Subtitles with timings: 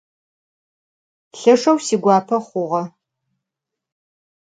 [1.39, 2.83] Lheşşeu siguape xhuğe!